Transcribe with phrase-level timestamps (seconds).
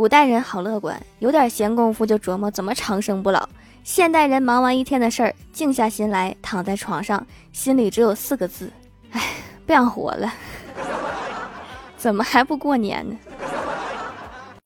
[0.00, 3.46] 古代人好乐观，有点闲工夫就琢磨怎么长生不老。
[3.84, 8.72] 现代人忙完一天的事儿，静下心来躺在床上，心里只有四个字：
[9.12, 9.20] 哎，
[9.66, 10.32] 不想活了。
[11.98, 13.14] 怎么还不过年呢？